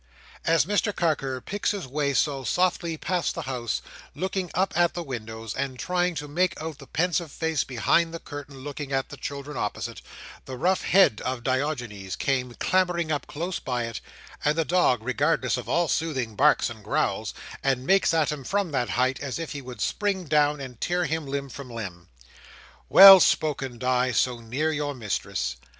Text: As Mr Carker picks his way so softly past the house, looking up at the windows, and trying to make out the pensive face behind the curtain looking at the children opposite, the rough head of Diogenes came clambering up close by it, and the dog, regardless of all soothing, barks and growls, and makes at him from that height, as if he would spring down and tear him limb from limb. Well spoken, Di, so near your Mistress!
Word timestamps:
As 0.45 0.65
Mr 0.65 0.95
Carker 0.95 1.39
picks 1.41 1.69
his 1.69 1.85
way 1.85 2.15
so 2.15 2.43
softly 2.43 2.97
past 2.97 3.35
the 3.35 3.43
house, 3.43 3.83
looking 4.15 4.49
up 4.55 4.75
at 4.75 4.95
the 4.95 5.03
windows, 5.03 5.53
and 5.53 5.77
trying 5.77 6.15
to 6.15 6.27
make 6.27 6.59
out 6.59 6.79
the 6.79 6.87
pensive 6.87 7.31
face 7.31 7.63
behind 7.63 8.11
the 8.11 8.17
curtain 8.19 8.61
looking 8.61 8.91
at 8.91 9.09
the 9.09 9.15
children 9.17 9.55
opposite, 9.55 10.01
the 10.45 10.57
rough 10.57 10.81
head 10.85 11.21
of 11.23 11.43
Diogenes 11.43 12.15
came 12.15 12.55
clambering 12.55 13.11
up 13.11 13.27
close 13.27 13.59
by 13.59 13.83
it, 13.83 14.01
and 14.43 14.57
the 14.57 14.65
dog, 14.65 15.03
regardless 15.03 15.55
of 15.55 15.69
all 15.69 15.87
soothing, 15.87 16.35
barks 16.35 16.67
and 16.71 16.83
growls, 16.83 17.31
and 17.63 17.85
makes 17.85 18.11
at 18.11 18.31
him 18.31 18.43
from 18.43 18.71
that 18.71 18.89
height, 18.89 19.19
as 19.19 19.37
if 19.37 19.51
he 19.51 19.61
would 19.61 19.81
spring 19.81 20.23
down 20.23 20.59
and 20.59 20.81
tear 20.81 21.05
him 21.05 21.27
limb 21.27 21.47
from 21.47 21.69
limb. 21.69 22.09
Well 22.89 23.19
spoken, 23.19 23.77
Di, 23.77 24.13
so 24.13 24.39
near 24.39 24.71
your 24.71 24.95
Mistress! 24.95 25.57